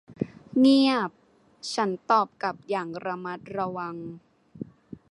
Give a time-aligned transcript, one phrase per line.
[0.59, 1.11] เงียบ
[1.73, 3.95] ฉันตอบกลับอย่างระมัดระวัง